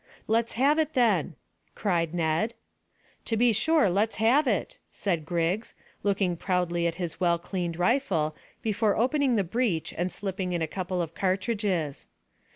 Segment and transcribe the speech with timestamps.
[0.25, 1.35] "Let's have it, then,"
[1.75, 2.55] cried Ned.
[3.25, 8.35] "To be sure, let's have it," said Griggs, looking proudly at his well cleaned rifle,
[8.63, 12.07] before opening the breech and slipping in a couple of cartridges.